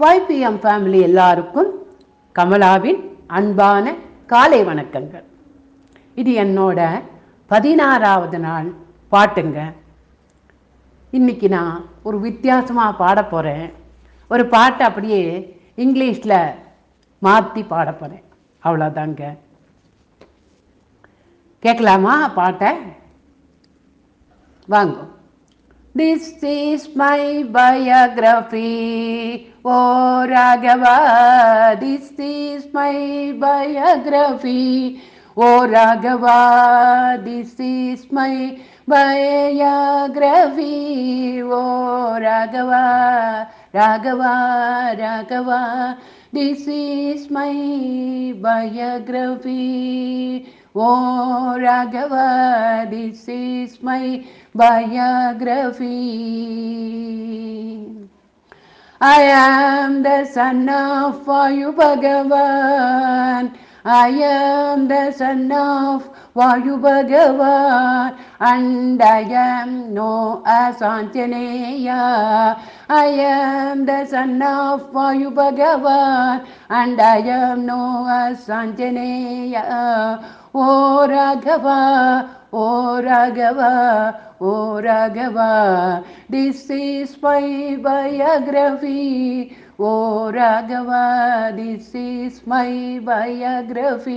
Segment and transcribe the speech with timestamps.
[0.00, 1.70] Five PM family எல்லாருக்கும்
[2.36, 3.00] கமலாவின்
[3.38, 3.92] அன்பான
[4.32, 5.24] காலை வணக்கங்கள்.
[6.20, 6.78] இது என்னோட
[7.46, 8.68] பதினாறாவது நாள்
[9.12, 9.58] பாட்டுங்க.
[11.18, 13.68] இன்னைக்கு நான் ஒரு வித்தியாசமாக பாட போகிறேன்
[14.28, 15.22] ஒரு பாட்டை அப்படியே
[15.84, 16.38] இங்கிலீஷில்
[17.18, 18.26] மாற்றி பாட போகிறேன்
[18.64, 19.36] அவ்வளோதாங்க
[21.58, 22.72] கேட்கலாமா பாட்டை?
[24.74, 24.98] வாங்க.
[25.98, 27.20] This is my
[27.54, 28.68] biography,
[29.64, 31.78] oh Raghava.
[31.80, 35.02] This is my biography,
[35.36, 37.22] oh Raghava.
[37.24, 40.62] This is my biography,
[41.42, 43.48] oh Raghava.
[43.74, 45.98] Raghava, Raghava.
[46.32, 49.60] This is my biography.
[50.72, 54.24] Oh Raghava, this is my
[54.54, 55.80] biography.
[59.02, 63.56] I am the son of Vayu Bhagavan.
[63.82, 72.60] I am the son of Vayu Bhagavan, and I am no as Anjaneya.
[72.90, 80.39] I am the son of Vayu Bhagavan, and I am no as Anjaneya.
[80.52, 89.56] Raghava, O Raghava, O Raghava, this is my biography.
[89.78, 94.10] O Raghava, this is my biography.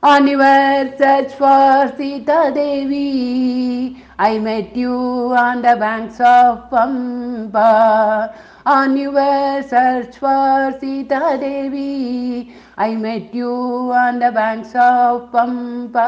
[0.00, 4.92] On your search for Sita Devi, I met you
[5.34, 8.32] on the banks of Pampa.
[8.68, 8.94] On
[9.66, 16.04] search for Sita Devi, I met you on the banks of Pampa.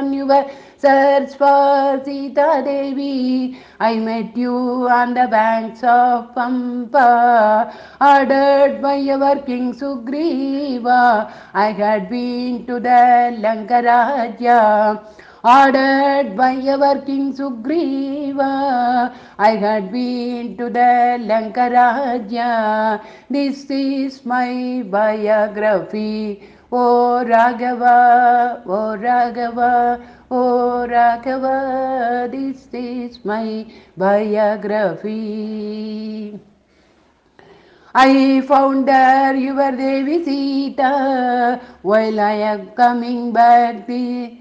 [0.00, 0.10] On
[0.78, 7.74] search for Sita Devi, I met you on the banks of Pampa.
[8.00, 15.04] Ordered by our King Sugriva, I had been to the Lankaraja.
[15.44, 18.85] Ordered by our King Sugriva,
[19.38, 23.00] I had been to the Lankaraja.
[23.28, 26.42] This is my biography.
[26.72, 30.00] O Raghava, O Raghava,
[30.30, 33.66] O Raghava, this is my
[33.96, 35.46] biography.
[37.94, 43.86] I found there your Devi Sita while I am coming back.
[43.86, 44.36] The,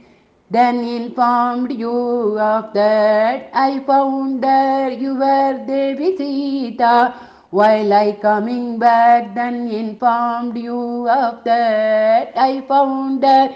[0.50, 3.50] then informed you of that.
[3.54, 7.16] I found that you were there Devi Sita
[7.50, 9.34] while I coming back.
[9.34, 12.38] Then informed you of that.
[12.38, 13.56] I found there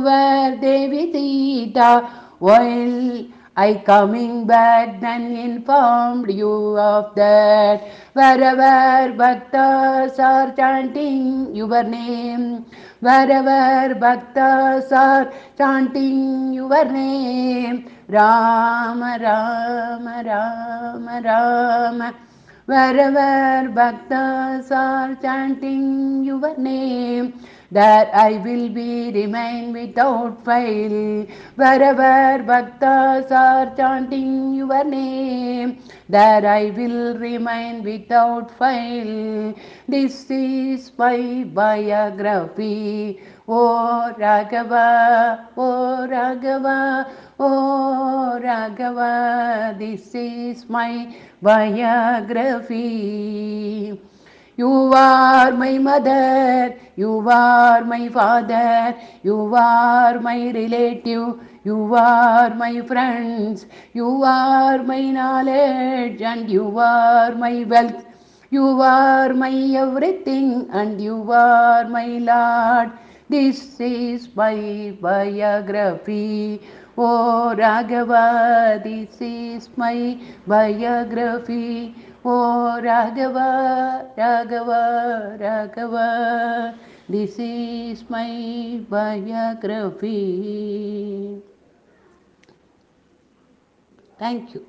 [0.00, 3.26] were Devi Sita while
[3.56, 7.84] I coming back then informed you of that.
[8.12, 12.66] Wherever bhaktas are chanting your name,
[12.98, 22.14] wherever bhaktas are chanting your name, Rama, Rama, Rama, Rama.
[22.66, 27.34] Wherever bhaktas are chanting your name,
[27.74, 31.26] that I will be remain without fail.
[31.56, 39.54] Wherever bhaktas are chanting your name, that I will remain without fail.
[39.88, 43.20] This is my biography.
[43.48, 52.74] O Raghava, O Raghava, O Raghava, this is my biography.
[54.56, 62.80] You are my mother, you are my father, you are my relative, you are my
[62.82, 68.04] friends, you are my knowledge, and you are my wealth.
[68.50, 69.50] You are my
[69.84, 72.92] everything, and you are my Lord.
[73.28, 76.60] This is my biography.
[76.96, 81.92] Oh Raghava, this is my biography.
[82.24, 90.12] Oh Raghava, Raghava, Raghava, this is my biography.
[94.16, 94.64] Thank you.